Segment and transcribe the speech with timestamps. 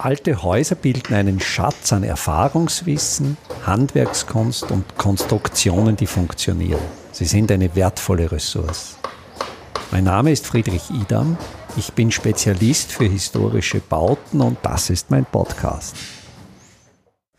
[0.00, 3.36] Alte Häuser bilden einen Schatz an Erfahrungswissen,
[3.66, 6.80] Handwerkskunst und Konstruktionen, die funktionieren.
[7.10, 8.96] Sie sind eine wertvolle Ressource.
[9.90, 11.36] Mein Name ist Friedrich Idam.
[11.76, 15.96] Ich bin Spezialist für historische Bauten und das ist mein Podcast.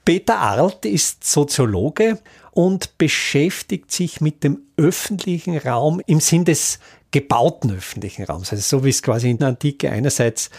[0.04, 2.20] Peter Arlt ist Soziologe
[2.52, 6.80] und beschäftigt sich mit dem öffentlichen Raum im Sinn des
[7.12, 8.52] gebauten öffentlichen Raums.
[8.52, 10.50] Also so wie es quasi in der Antike einerseits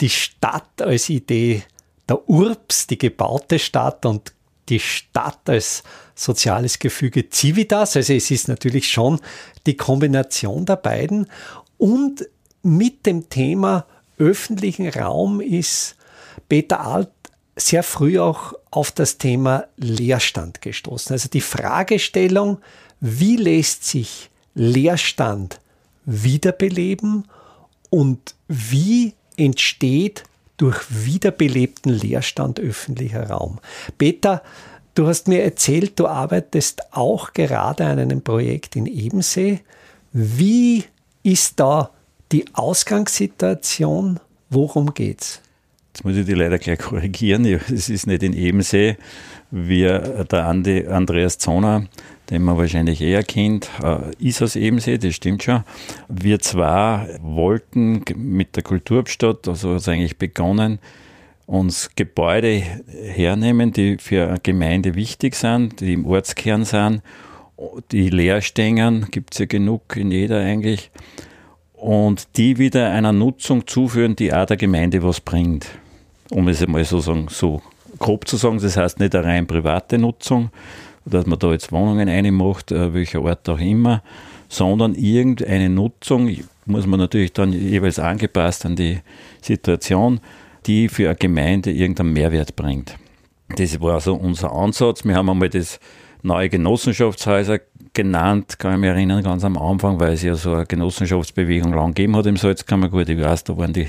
[0.00, 1.62] die Stadt als Idee,
[2.08, 4.32] der Urbs, die gebaute Stadt und
[4.68, 5.82] die Stadt als
[6.14, 7.96] soziales Gefüge Civitas.
[7.96, 9.20] Also es ist natürlich schon
[9.66, 11.26] die Kombination der beiden.
[11.78, 12.26] Und
[12.62, 13.86] mit dem Thema
[14.18, 15.96] öffentlichen Raum ist
[16.48, 17.10] Peter Alt
[17.56, 21.12] sehr früh auch auf das Thema Leerstand gestoßen.
[21.12, 22.58] Also die Fragestellung,
[23.00, 25.60] wie lässt sich Leerstand
[26.04, 27.28] wiederbeleben
[27.90, 30.24] und wie entsteht
[30.56, 33.58] durch wiederbelebten Leerstand öffentlicher Raum.
[33.96, 34.42] Peter,
[34.94, 39.60] du hast mir erzählt, du arbeitest auch gerade an einem Projekt in Ebensee.
[40.12, 40.84] Wie
[41.22, 41.90] ist da
[42.30, 44.20] die Ausgangssituation?
[44.50, 45.40] Worum geht's?
[45.92, 47.44] Jetzt muss ich die leider gleich korrigieren.
[47.44, 48.96] Es ist nicht in Ebensee.
[49.50, 51.86] Wir, der Andi, Andreas Zoner,
[52.30, 55.64] den man wahrscheinlich eher kennt, äh, ist aus Ebensee, das stimmt schon.
[56.08, 60.78] Wir zwar wollten mit der Kulturstadt, also hat es eigentlich begonnen,
[61.46, 62.62] uns Gebäude
[63.02, 67.02] hernehmen, die für eine Gemeinde wichtig sind, die im Ortskern sind.
[67.90, 70.92] Die leer stehen, gibt es ja genug in jeder eigentlich.
[71.80, 75.66] Und die wieder einer Nutzung zuführen, die auch der Gemeinde was bringt.
[76.30, 77.62] Um es einmal so, sagen, so
[77.98, 80.50] grob zu sagen, das heißt nicht eine rein private Nutzung,
[81.06, 84.02] dass man da jetzt Wohnungen reinmacht, äh, welcher Ort auch immer,
[84.50, 86.30] sondern irgendeine Nutzung,
[86.66, 88.98] muss man natürlich dann jeweils angepasst an die
[89.40, 90.20] Situation,
[90.66, 92.96] die für eine Gemeinde irgendeinen Mehrwert bringt.
[93.56, 95.04] Das war so unser Ansatz.
[95.04, 95.80] Wir haben einmal das
[96.22, 97.60] neue Genossenschaftshäuser
[97.92, 101.94] genannt, kann ich mich erinnern, ganz am Anfang, weil es ja so eine Genossenschaftsbewegung lang
[101.94, 103.08] gegeben hat im Salzkammergut.
[103.08, 103.88] Ich weiß, da waren die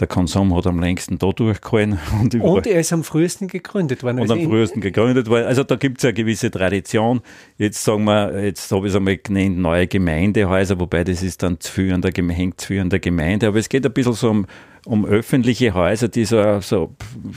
[0.00, 1.98] der Konsum hat am längsten da durchgehalten.
[2.20, 4.20] Und, und er ist am frühesten gegründet worden.
[4.20, 5.46] Und also am frühesten gegründet worden.
[5.46, 7.20] Also da gibt es eine gewisse Tradition.
[7.58, 11.60] Jetzt sagen wir, jetzt habe ich es einmal genannt, neue Gemeindehäuser, wobei das ist dann
[11.60, 13.46] zu viel an der, hängt zu viel an der Gemeinde.
[13.46, 14.46] Aber es geht ein bisschen so um,
[14.84, 16.94] um öffentliche Häuser, die so, so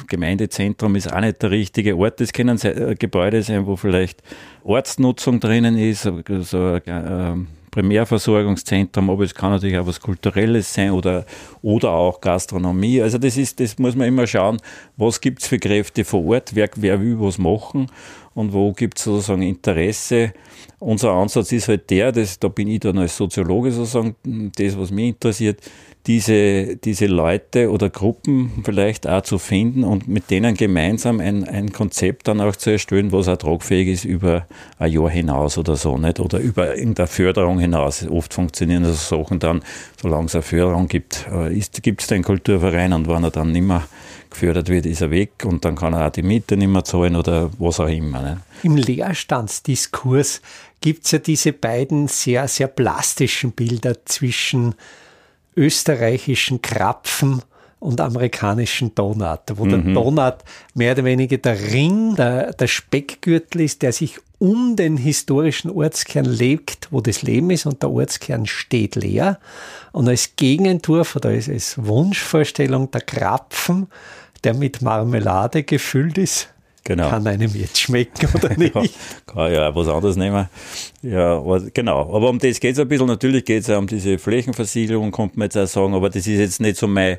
[0.08, 2.20] Gemeindezentrum ist auch nicht der richtige Ort.
[2.20, 4.24] Das können äh, Gebäude sein, wo vielleicht
[4.64, 6.10] Ortsnutzung drinnen ist,
[6.42, 7.36] so äh,
[7.76, 11.26] Primärversorgungszentrum, aber es kann natürlich auch was Kulturelles sein oder,
[11.62, 13.02] oder auch Gastronomie.
[13.02, 14.58] Also das ist, das muss man immer schauen,
[14.96, 17.88] was gibt es für Kräfte vor Ort, wer, wer will was machen
[18.36, 20.34] und wo gibt es sozusagen Interesse.
[20.80, 24.16] Unser Ansatz ist halt der, das, da bin ich dann als Soziologe sozusagen,
[24.56, 25.62] das, was mich interessiert,
[26.06, 31.72] diese, diese Leute oder Gruppen vielleicht auch zu finden und mit denen gemeinsam ein, ein
[31.72, 34.46] Konzept dann auch zu erstellen, was auch tragfähig ist über
[34.78, 36.20] ein Jahr hinaus oder so, nicht?
[36.20, 38.06] Oder über irgendeine Förderung hinaus.
[38.08, 39.64] Oft funktionieren so Sachen dann,
[40.00, 43.66] solange es eine Förderung gibt, äh, gibt es den Kulturverein und wenn er dann nicht
[43.66, 43.84] mehr
[44.36, 47.16] gefördert wird, ist er weg und dann kann er auch die Miete nicht mehr zahlen
[47.16, 48.22] oder was auch immer.
[48.22, 48.42] Nicht?
[48.64, 50.42] Im Leerstandsdiskurs
[50.82, 54.76] gibt es ja diese beiden sehr, sehr plastischen Bilder zwischen
[55.56, 57.42] österreichischen Krapfen
[57.80, 59.70] und amerikanischen Donut, wo mhm.
[59.70, 60.36] der Donut
[60.74, 66.26] mehr oder weniger der Ring, der, der Speckgürtel ist, der sich um den historischen Ortskern
[66.26, 69.40] legt, wo das Leben ist und der Ortskern steht leer.
[69.92, 73.88] Und als Gegenentwurf oder als, als Wunschvorstellung der Krapfen,
[74.44, 76.50] der mit Marmelade gefüllt ist,
[76.88, 77.10] Genau.
[77.10, 78.76] Kann einem jetzt schmecken oder nicht?
[78.76, 78.84] ja,
[79.26, 80.48] kann ja was anderes nehmen.
[81.02, 82.16] Ja, aber, genau.
[82.16, 83.08] Aber um das geht es ein bisschen.
[83.08, 85.96] Natürlich geht es ja um diese Flächenversiegelung, kommt man jetzt auch sagen.
[85.96, 87.18] Aber das ist jetzt nicht so mein,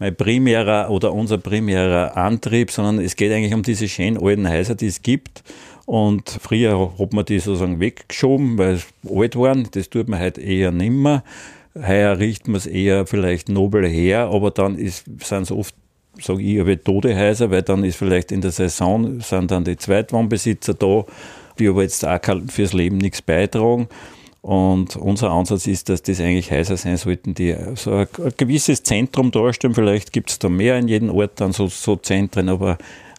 [0.00, 4.74] mein primärer oder unser primärer Antrieb, sondern es geht eigentlich um diese schönen alten Häuser,
[4.74, 5.44] die es gibt.
[5.86, 9.68] Und früher hat man die sozusagen weggeschoben, weil es alt waren.
[9.70, 11.22] Das tut man halt eher nimmer.
[11.76, 15.74] Heuer riecht man es eher vielleicht nobel her, aber dann sind es oft
[16.20, 19.76] sage ich, aber tote Häuser, weil dann ist vielleicht in der Saison sind dann die
[19.76, 21.04] Zweitwohnbesitzer da,
[21.58, 23.88] die aber jetzt auch fürs Leben nichts beitragen.
[24.44, 28.82] Und unser Ansatz ist, dass das eigentlich Häuser sein sollten, die so ein, ein gewisses
[28.82, 29.74] Zentrum darstellen.
[29.74, 32.76] Vielleicht gibt es da mehr in jedem Ort dann so, so Zentren, aber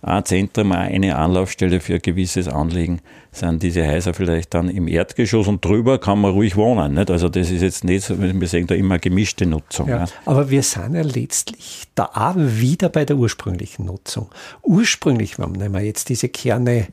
[0.07, 5.47] ein Zentrum, eine Anlaufstelle für ein gewisses Anliegen sind diese Häuser vielleicht dann im Erdgeschoss
[5.47, 6.93] und drüber kann man ruhig wohnen.
[6.93, 7.09] Nicht?
[7.09, 9.89] Also das ist jetzt nicht so, wir sehen da immer gemischte Nutzung.
[9.89, 10.05] Ja, ja.
[10.25, 14.29] Aber wir sind ja letztlich da auch wieder bei der ursprünglichen Nutzung.
[14.61, 16.87] Ursprünglich, wenn man jetzt diese Kerne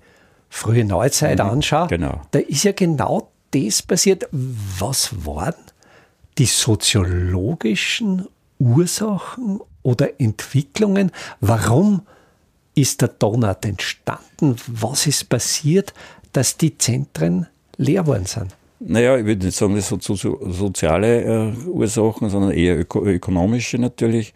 [0.49, 2.23] frühe Neuzeit mhm, anschaut, genau.
[2.31, 4.27] da ist ja genau das passiert.
[4.33, 5.55] Was waren
[6.39, 8.27] die soziologischen
[8.59, 11.11] Ursachen oder Entwicklungen?
[11.43, 12.03] Warum
[12.75, 14.57] ist der Donut entstanden?
[14.67, 15.93] Was ist passiert,
[16.33, 17.47] dass die Zentren
[17.77, 18.55] leer worden sind?
[18.81, 23.05] Naja, ich würde nicht sagen, das sind so, so, soziale äh, Ursachen, sondern eher öko
[23.05, 24.35] ökonomische natürlich.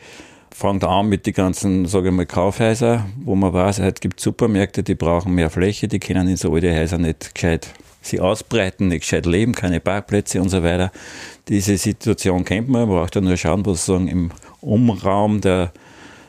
[0.55, 4.83] Fangt an mit den ganzen, sage ich mal, Kaufhäusern, wo man weiß, heute gibt Supermärkte,
[4.83, 7.75] die brauchen mehr Fläche, die können in so alte Häuser nicht gescheit
[8.07, 10.93] sie ausbreiten, nicht gescheit leben, keine Parkplätze und so weiter.
[11.49, 14.31] Diese Situation kennt man, man braucht ja nur schauen, was sozusagen im
[14.61, 15.73] Umraum der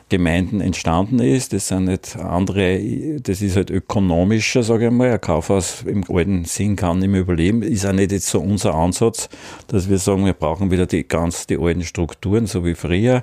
[0.08, 1.52] Gemeinden entstanden ist.
[1.52, 2.80] Das sind nicht andere,
[3.20, 5.10] das ist halt ökonomischer, sage ich mal.
[5.10, 7.62] Ein Kaufhaus im alten Sinn kann nicht mehr überleben.
[7.62, 9.28] Ist auch nicht jetzt so unser Ansatz,
[9.68, 13.22] dass wir sagen, wir brauchen wieder die ganz die alten Strukturen, so wie früher.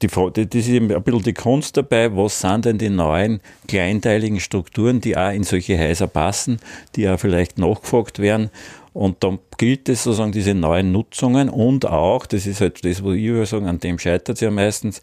[0.00, 4.38] Die, das ist eben ein bisschen die Kunst dabei, was sind denn die neuen kleinteiligen
[4.38, 6.60] Strukturen, die auch in solche Häuser passen,
[6.94, 8.50] die auch vielleicht nachgefragt werden.
[8.92, 13.12] Und dann gilt es sozusagen diese neuen Nutzungen und auch, das ist halt das, wo
[13.12, 15.02] ich würde sagen, an dem scheitert es ja meistens,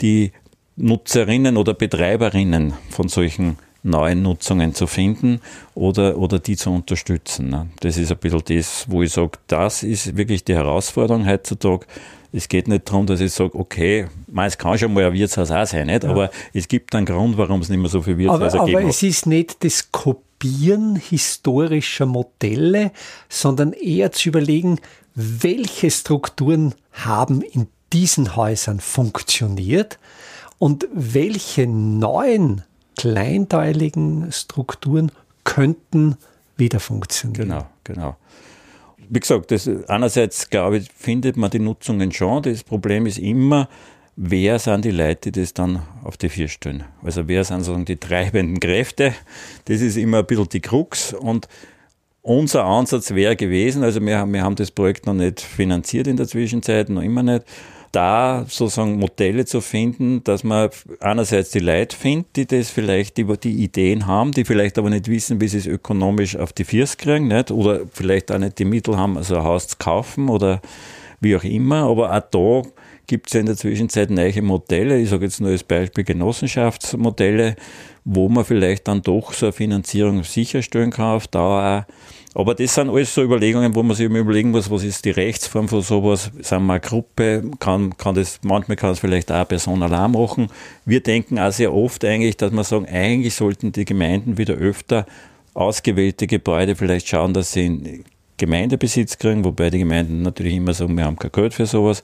[0.00, 0.32] die
[0.76, 5.40] Nutzerinnen oder Betreiberinnen von solchen neuen Nutzungen zu finden
[5.74, 7.50] oder, oder die zu unterstützen.
[7.50, 7.68] Ne?
[7.80, 11.86] Das ist ein bisschen das, wo ich sage, das ist wirklich die Herausforderung heutzutage.
[12.32, 15.66] Es geht nicht darum, dass ich sage, okay, es kann schon mal ein Wirtshaus auch
[15.66, 16.02] sein, nicht?
[16.02, 16.10] Ja.
[16.10, 18.78] aber es gibt einen Grund, warum es nicht mehr so viele Wirtshäuser aber, gibt.
[18.78, 22.90] Aber es ist nicht das Kopieren historischer Modelle,
[23.28, 24.80] sondern eher zu überlegen,
[25.14, 29.98] welche Strukturen haben in diesen Häusern funktioniert
[30.58, 32.62] und welche neuen
[32.96, 35.10] kleinteiligen Strukturen
[35.42, 36.16] könnten
[36.56, 37.48] wieder funktionieren.
[37.48, 38.16] Genau, genau.
[39.08, 42.42] Wie gesagt, das, einerseits glaube ich, findet man die Nutzungen schon.
[42.42, 43.68] Das Problem ist immer,
[44.16, 46.84] wer sind die Leute, die das dann auf die vier stellen?
[47.02, 49.12] Also wer sind sozusagen die treibenden Kräfte?
[49.66, 51.48] Das ist immer ein bisschen die Krux und
[52.22, 56.26] unser Ansatz wäre gewesen, also wir, wir haben das Projekt noch nicht finanziert in der
[56.26, 57.44] Zwischenzeit, noch immer nicht,
[57.94, 60.70] da sozusagen Modelle zu finden, dass man
[61.00, 65.08] einerseits die Leute findet, die das vielleicht über die Ideen haben, die vielleicht aber nicht
[65.08, 67.50] wissen, wie sie es ökonomisch auf die Füße kriegen, nicht?
[67.50, 70.60] oder vielleicht auch nicht die Mittel haben, also ein Haus zu kaufen oder
[71.20, 71.88] wie auch immer.
[71.88, 72.70] Aber auch da
[73.06, 74.98] gibt es ja in der Zwischenzeit neue Modelle.
[74.98, 77.56] Ich sage jetzt nur als Beispiel Genossenschaftsmodelle,
[78.04, 81.86] wo man vielleicht dann doch so eine Finanzierung sicherstellen kann auf Dauer
[82.34, 85.10] aber das sind alles so Überlegungen, wo man sich immer überlegen muss, was ist die
[85.10, 86.32] Rechtsform von sowas?
[86.40, 87.48] Sind wir eine Gruppe?
[87.60, 90.48] Kann, kann das, manchmal kann es vielleicht auch eine Person allein machen.
[90.84, 95.06] Wir denken auch sehr oft eigentlich, dass wir sagen, eigentlich sollten die Gemeinden wieder öfter
[95.54, 98.04] ausgewählte Gebäude vielleicht schauen, dass sie in
[98.36, 102.02] Gemeindebesitz kriegen, wobei die Gemeinden natürlich immer sagen, wir haben kein Geld für sowas.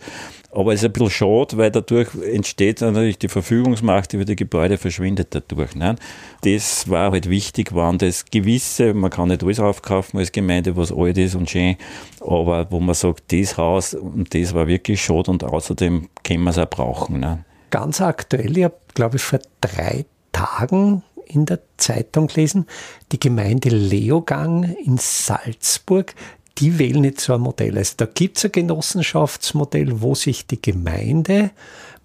[0.53, 4.79] Aber es ist ein bisschen schade, weil dadurch entsteht natürlich die Verfügungsmacht über die Gebäude
[4.79, 5.77] verschwindet dadurch.
[5.77, 5.94] Ne?
[6.43, 10.93] Das war halt wichtig, waren das gewisse, man kann nicht alles aufkaufen als Gemeinde, was
[10.93, 11.77] alt ist und schön,
[12.21, 16.50] aber wo man sagt, das Haus und das war wirklich schade und außerdem können wir
[16.50, 17.21] es auch brauchen.
[17.21, 17.44] Ne?
[17.71, 22.67] Ganz aktuell, ich habe, glaube ich, vor drei Tagen in der Zeitung gelesen,
[23.12, 26.15] die Gemeinde Leogang in Salzburg,
[26.59, 27.79] die wählen jetzt so ein Modell.
[27.79, 31.50] Also da gibt es ein Genossenschaftsmodell, wo sich die Gemeinde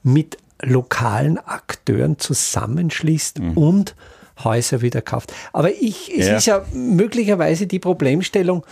[0.03, 3.57] mit lokalen Akteuren zusammenschließt mhm.
[3.57, 3.95] und
[4.43, 5.33] Häuser wieder kauft.
[5.53, 6.37] Aber ich, es ja.
[6.37, 8.65] ist ja möglicherweise die Problemstellung,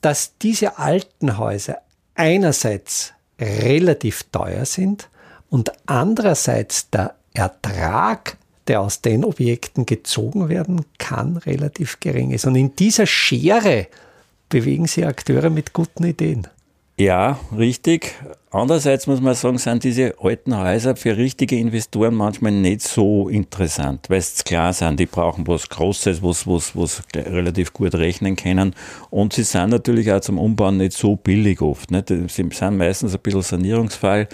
[0.00, 1.78] dass diese alten Häuser
[2.14, 5.08] einerseits relativ teuer sind
[5.50, 8.36] und andererseits der Ertrag,
[8.68, 12.46] der aus den Objekten gezogen werden kann, relativ gering ist.
[12.46, 13.88] Und in dieser Schere
[14.48, 16.46] bewegen sich Akteure mit guten Ideen.
[16.98, 18.14] Ja, richtig.
[18.50, 24.06] Andererseits muss man sagen, sind diese alten Häuser für richtige Investoren manchmal nicht so interessant,
[24.08, 28.74] weil es klar sind, die brauchen was Großes, was, was, was relativ gut rechnen können.
[29.10, 31.92] Und sie sind natürlich auch zum Umbauen nicht so billig oft.
[31.92, 32.08] Nicht?
[32.08, 34.26] Sie sind meistens ein bisschen Sanierungsfall.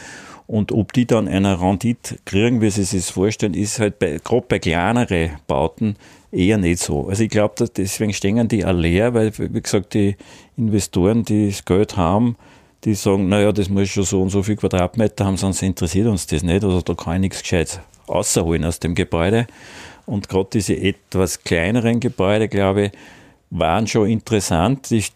[0.47, 4.45] Und ob die dann eine Rendite kriegen, wie sie sich vorstellen, ist halt bei, gerade
[4.47, 5.97] bei kleineren Bauten
[6.31, 7.09] eher nicht so.
[7.09, 10.17] Also ich glaube, deswegen stehen die auch leer, weil, wie gesagt, die
[10.57, 12.37] Investoren, die das Geld haben,
[12.85, 16.27] die sagen, naja, das muss schon so und so viel Quadratmeter haben, sonst interessiert uns
[16.27, 16.63] das nicht.
[16.63, 19.47] Also da kann ich nichts Gescheites rausholen aus dem Gebäude.
[20.05, 22.93] Und gerade diese etwas kleineren Gebäude, glaube ich,
[23.59, 24.91] waren schon interessant.
[24.91, 25.07] Es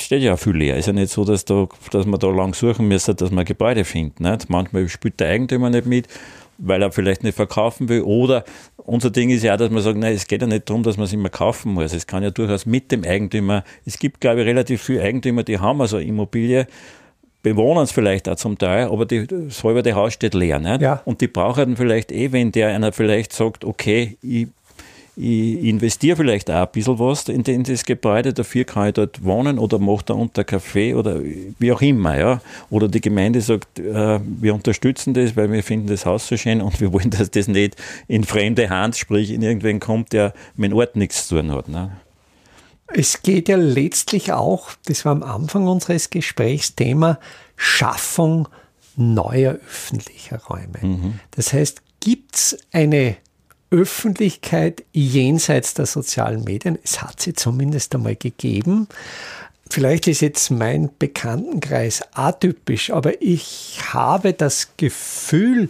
[0.00, 0.74] steht ja auch viel leer.
[0.74, 3.44] Es ist ja nicht so, dass, da, dass man da lang suchen müsste, dass man
[3.44, 4.20] Gebäude findet.
[4.20, 4.50] Nicht?
[4.50, 6.08] Manchmal spielt der Eigentümer nicht mit,
[6.58, 8.02] weil er vielleicht nicht verkaufen will.
[8.02, 8.44] Oder
[8.78, 10.96] unser Ding ist ja auch, dass man sagt, nein, es geht ja nicht darum, dass
[10.96, 11.92] man es immer kaufen muss.
[11.92, 15.60] Es kann ja durchaus mit dem Eigentümer, es gibt, glaube ich, relativ viele Eigentümer, die
[15.60, 16.66] haben also Immobilie,
[17.44, 20.58] bewohnen es vielleicht auch zum Teil, aber die, das halbe Haus steht leer.
[20.58, 20.80] Nicht?
[20.80, 21.00] Ja.
[21.04, 24.48] Und die brauchen vielleicht eh, wenn der einer vielleicht sagt, okay, ich
[25.20, 29.24] ich investiere vielleicht auch ein bisschen was in, in das Gebäude, dafür kann ich dort
[29.24, 32.16] wohnen oder mache da unter Kaffee oder wie auch immer.
[32.16, 32.40] Ja.
[32.70, 36.60] Oder die Gemeinde sagt, äh, wir unterstützen das, weil wir finden das Haus so schön
[36.60, 37.74] und wir wollen, dass das nicht
[38.06, 41.68] in fremde Hand, sprich in irgendwen kommt, der mit dem Ort nichts zu tun hat.
[41.68, 41.90] Ne.
[42.86, 47.18] Es geht ja letztlich auch, das war am Anfang unseres Gesprächs, Thema
[47.56, 48.48] Schaffung
[48.94, 50.78] neuer öffentlicher Räume.
[50.80, 51.20] Mhm.
[51.32, 53.16] Das heißt, gibt es eine
[53.70, 56.78] Öffentlichkeit jenseits der sozialen Medien?
[56.82, 58.88] Es hat sie zumindest einmal gegeben.
[59.70, 65.68] Vielleicht ist jetzt mein Bekanntenkreis atypisch, aber ich habe das Gefühl,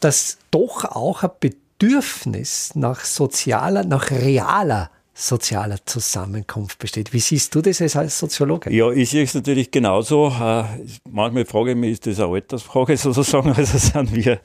[0.00, 7.12] dass doch auch ein Bedürfnis nach sozialer, nach realer sozialer Zusammenkunft besteht.
[7.12, 8.72] Wie siehst du das als Soziologe?
[8.72, 10.28] Ja, ich sehe es natürlich genauso.
[10.28, 10.62] Äh,
[11.10, 13.52] manchmal frage ich mich, ist das eine Altersfrage sozusagen?
[13.52, 14.40] Also sind wir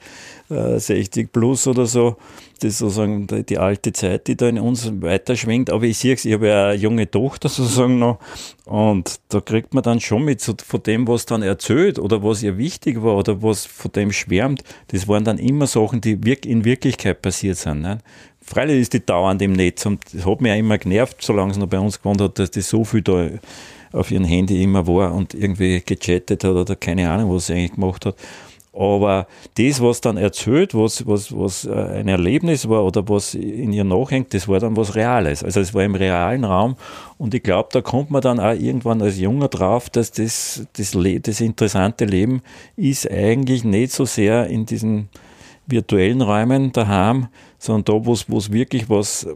[0.48, 2.16] 60 äh, plus oder so.
[2.60, 5.70] Das ist sozusagen die alte Zeit, die da in uns weiterschwingt.
[5.70, 8.18] Aber ich sehe es, ich habe ja eine junge Tochter sozusagen noch.
[8.64, 12.58] Und da kriegt man dann schon mit von dem, was dann erzählt oder was ihr
[12.58, 14.64] wichtig war oder was von dem schwärmt.
[14.88, 17.82] Das waren dann immer Sachen, die in Wirklichkeit passiert sind.
[17.82, 17.98] Ne?
[18.46, 21.58] Freilich ist die dauernd im Netz und das hat mich auch immer genervt, solange es
[21.58, 23.30] noch bei uns gewohnt hat, dass die so viel da
[23.92, 27.74] auf ihrem Handy immer war und irgendwie gechattet hat oder keine Ahnung, was sie eigentlich
[27.74, 28.16] gemacht hat.
[28.76, 33.72] Aber das, was dann erzählt, was, was, was äh, ein Erlebnis war oder was in
[33.72, 35.44] ihr nachhängt, das war dann was Reales.
[35.44, 36.74] Also es war im realen Raum
[37.16, 40.96] und ich glaube, da kommt man dann auch irgendwann als Junger drauf, dass das, das,
[41.22, 42.42] das interessante Leben
[42.76, 45.08] ist eigentlich nicht so sehr in diesen
[45.66, 47.28] virtuellen Räumen daheim,
[47.58, 49.26] sondern da, wo es wirklich was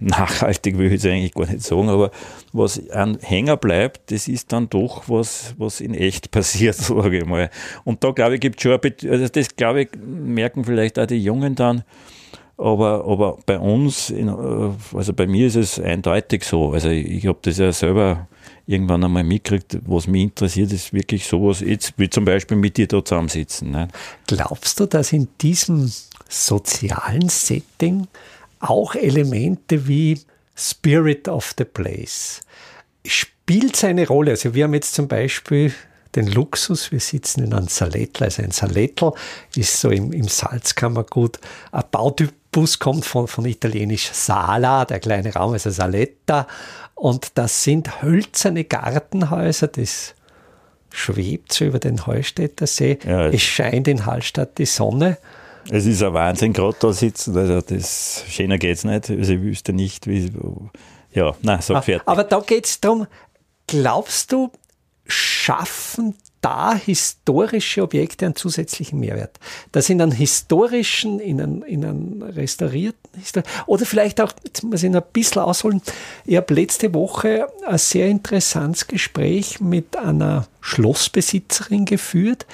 [0.00, 2.10] nachhaltig will ich jetzt eigentlich gar nicht sagen, aber
[2.52, 7.26] was ein Hänger bleibt, das ist dann doch was, was in echt passiert, sage ich
[7.26, 7.50] mal.
[7.84, 11.06] Und da glaube ich, gibt es schon, ein also das glaube ich, merken vielleicht auch
[11.06, 11.82] die Jungen dann,
[12.58, 16.72] aber, aber bei uns, in, äh, also bei mir ist es eindeutig so.
[16.72, 18.28] Also ich, ich habe das ja selber
[18.66, 22.88] irgendwann einmal mitgekriegt, was mich interessiert, ist wirklich sowas, jetzt wie zum Beispiel mit dir
[22.88, 23.70] da zusammensitzen.
[23.70, 23.88] Ne?
[24.26, 25.90] Glaubst du, dass in diesem
[26.28, 28.08] sozialen Setting
[28.60, 30.20] auch Elemente wie
[30.56, 32.40] Spirit of the Place
[33.04, 34.32] spielt seine Rolle.
[34.32, 35.72] Also wir haben jetzt zum Beispiel
[36.14, 39.12] den Luxus, wir sitzen in einem Salettel, also ein Salettel
[39.54, 41.38] ist so im, im Salzkammergut.
[41.72, 46.46] Ein Bautypus kommt von, von italienisch Sala, der kleine Raum, also Saletta.
[46.96, 50.14] Und das sind hölzerne Gartenhäuser, das
[50.90, 52.98] schwebt so über den Heustädter See.
[53.06, 55.18] Ja, es scheint in Hallstatt die Sonne.
[55.70, 57.36] Es ist ein Wahnsinn, gerade da sitzen.
[57.36, 59.10] Also das schöner geht es nicht.
[59.10, 60.32] Also ich wüsste nicht, wie.
[61.12, 62.08] Ja, nein, sag fertig.
[62.08, 63.06] Aber da geht es darum,
[63.66, 64.50] glaubst du,
[65.06, 66.14] schaffen
[66.46, 69.40] da historische Objekte einen zusätzlichen Mehrwert.
[69.72, 73.10] Das in einem historischen, in einem, in einem restaurierten,
[73.66, 75.82] oder vielleicht auch, jetzt muss ich noch ein bisschen ausholen,
[76.24, 82.46] ich habe letzte Woche ein sehr interessantes Gespräch mit einer Schlossbesitzerin geführt,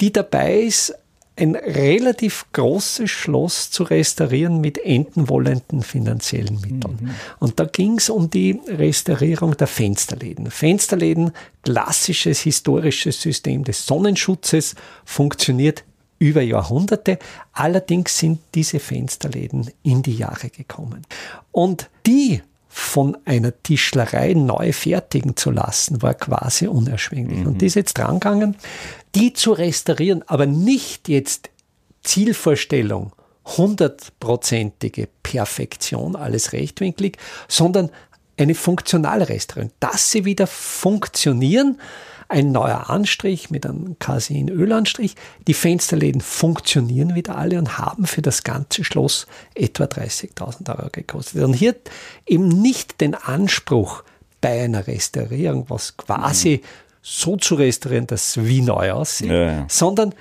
[0.00, 0.94] die dabei ist,
[1.40, 6.98] ein relativ großes Schloss zu restaurieren mit endenwollenden finanziellen Mitteln.
[7.00, 7.10] Mhm.
[7.38, 10.50] Und da ging es um die Restaurierung der Fensterläden.
[10.50, 11.32] Fensterläden,
[11.62, 15.84] klassisches historisches System des Sonnenschutzes, funktioniert
[16.18, 17.18] über Jahrhunderte.
[17.52, 21.06] Allerdings sind diese Fensterläden in die Jahre gekommen.
[21.50, 22.42] Und die
[22.72, 27.40] von einer Tischlerei neu fertigen zu lassen, war quasi unerschwinglich.
[27.40, 27.46] Mhm.
[27.48, 28.56] Und die ist jetzt drangegangen,
[29.16, 31.50] die zu restaurieren, aber nicht jetzt
[32.04, 33.12] Zielvorstellung,
[33.44, 37.90] hundertprozentige Perfektion, alles rechtwinklig, sondern
[38.38, 41.80] eine funktionale Restaurierung, dass sie wieder funktionieren,
[42.30, 45.16] ein neuer Anstrich mit einem Casein-Ölanstrich.
[45.48, 51.42] Die Fensterläden funktionieren wieder alle und haben für das ganze Schloss etwa 30.000 Euro gekostet.
[51.42, 51.74] Und hier
[52.26, 54.04] eben nicht den Anspruch
[54.40, 56.66] bei einer Restaurierung, was quasi mhm.
[57.02, 59.66] so zu restaurieren, dass es wie neu aussieht, ja, ja.
[59.68, 60.14] sondern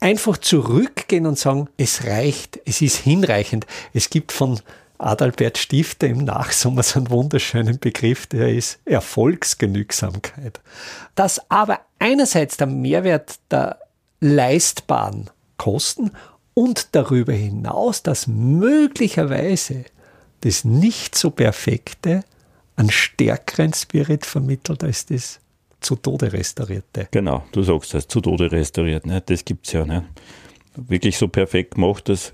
[0.00, 3.66] einfach zurückgehen und sagen, es reicht, es ist hinreichend.
[3.94, 4.60] Es gibt von
[4.98, 10.60] Adalbert Stifter im Nachsommer so einen wunderschönen Begriff, der ist Erfolgsgenügsamkeit.
[11.14, 13.78] Dass aber einerseits der Mehrwert der
[14.20, 16.12] leistbaren Kosten
[16.54, 19.84] und darüber hinaus, dass möglicherweise
[20.42, 22.24] das nicht so perfekte
[22.76, 25.40] einen stärkeren Spirit vermittelt als das
[25.80, 27.08] zu Tode restaurierte.
[27.10, 29.20] Genau, du sagst das, zu Tode restauriert, ne?
[29.24, 29.84] das gibt es ja.
[29.84, 30.04] Ne?
[30.76, 32.32] Wirklich so perfekt gemacht, dass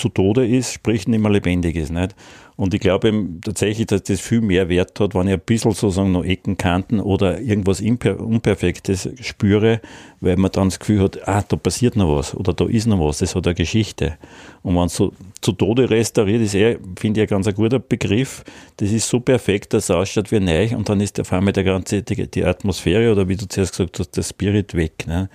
[0.00, 1.92] zu Tode ist, sprich nicht mehr lebendig ist.
[1.92, 2.14] Nicht?
[2.56, 6.12] Und ich glaube tatsächlich, dass das viel mehr Wert hat, wenn ich ein bisschen sozusagen
[6.12, 9.80] noch Ecken, Kanten oder irgendwas Unperfektes spüre,
[10.20, 13.00] weil man dann das Gefühl hat, ah, da passiert noch was oder da ist noch
[13.00, 14.18] was, das hat eine Geschichte.
[14.62, 18.44] Und wenn es so zu Tode restauriert ist, eh, finde ich, ein ganz guter Begriff.
[18.76, 21.64] Das ist so perfekt, dass es ausschaut wie neu und dann ist auf einmal der
[21.64, 25.06] ganze, die, die Atmosphäre oder wie du zuerst gesagt hast, der Spirit weg.
[25.06, 25.30] Ne?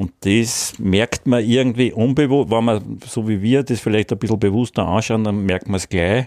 [0.00, 4.40] Und das merkt man irgendwie unbewusst, wenn man, so wie wir, das vielleicht ein bisschen
[4.40, 6.24] bewusster anschauen, dann merkt man es gleich.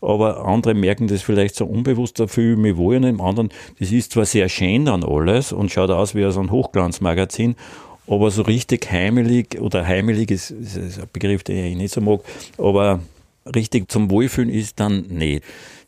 [0.00, 2.96] Aber andere merken das vielleicht so unbewusst, da fühle ich mich wohl.
[2.96, 6.36] Und im anderen, das ist zwar sehr schön dann alles und schaut aus wie aus
[6.36, 7.54] einem Hochglanzmagazin,
[8.08, 12.18] aber so richtig heimelig oder heimelig ist, ist ein Begriff, den ich nicht so mag,
[12.58, 12.98] aber
[13.54, 15.44] richtig zum Wohlfühlen ist dann nicht.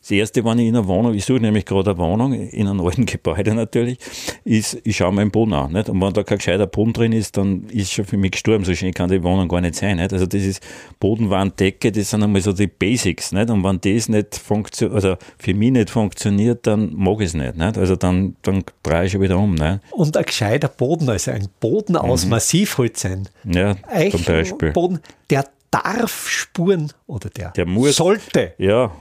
[0.07, 2.81] Das erste, wenn ich in einer Wohnung, ich suche nämlich gerade eine Wohnung, in einem
[2.87, 3.99] alten Gebäude natürlich,
[4.45, 5.73] ist, ich schaue mir den Boden an.
[5.73, 5.89] Nicht?
[5.89, 8.65] Und wenn da kein gescheiter Boden drin ist, dann ist schon für mich gestorben.
[8.65, 9.97] So schön kann die Wohnung gar nicht sein.
[9.97, 10.13] Nicht?
[10.13, 10.63] Also das ist
[11.01, 13.33] Bodenwand, Decke, das sind einmal so die Basics.
[13.33, 13.51] Nicht?
[13.51, 17.57] Und wenn das nicht funktioniert, also für mich nicht funktioniert, dann mag ich es nicht.
[17.57, 17.77] nicht?
[17.77, 19.57] Also dann, dann drehe ich schon wieder um.
[19.57, 19.81] Nicht?
[19.91, 22.31] Und ein gescheiter Boden, also ein Boden aus mhm.
[22.31, 23.29] Massivholz sein.
[23.43, 23.75] Ja,
[24.13, 24.71] zum Beispiel.
[24.71, 28.55] Boden, der darf spuren oder der, der muss, sollte.
[28.59, 28.93] Ja,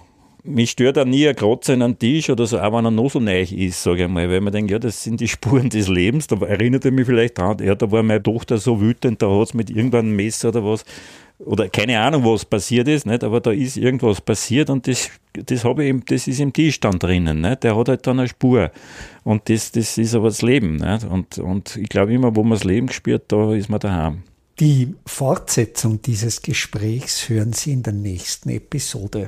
[0.46, 3.10] mich stört auch nie ein Kratzer in einem Tisch oder so, auch wenn er noch
[3.10, 5.88] so neu ist, sage ich mal, weil man denkt, ja, das sind die Spuren des
[5.88, 6.28] Lebens.
[6.28, 9.50] Da erinnert er mich vielleicht dran, ja, da war meine Tochter so wütend, da hat
[9.50, 10.86] es mit irgendeinem Messer oder was,
[11.40, 13.24] oder keine Ahnung, was passiert ist, nicht?
[13.24, 16.98] aber da ist irgendwas passiert und das, das, habe ich das ist im Tisch dann
[16.98, 17.42] drinnen.
[17.42, 17.64] Nicht?
[17.64, 18.72] Der hat halt dann eine Spur.
[19.24, 20.78] Und das, das ist aber das Leben.
[20.78, 21.04] Nicht?
[21.04, 24.24] Und, und ich glaube immer, wo man das Leben spürt, da ist man daheim.
[24.60, 29.28] Die Fortsetzung dieses Gesprächs hören Sie in der nächsten Episode.